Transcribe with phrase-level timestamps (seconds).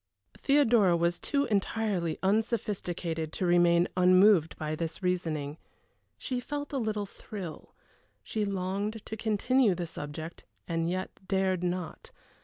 [0.39, 5.59] Theodora was too entirely unsophisticated to remain unmoved by this reasoning.
[6.17, 7.75] She felt a little thrill
[8.23, 12.09] she longed to continue the subject, and yet dared not.